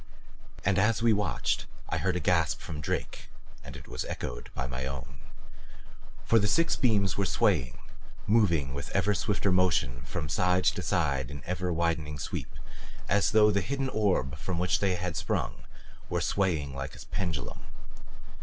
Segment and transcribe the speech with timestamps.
[0.65, 3.29] And as we watched I heard a gasp from Drake.
[3.63, 5.17] And it was echoed by my own.
[6.25, 7.77] For the six beams were swaying,
[8.25, 12.49] moving with ever swifter motion from side to side in ever widening sweep,
[13.07, 15.65] as though the hidden orb from which they sprang
[16.09, 17.59] were swaying like a pendulum.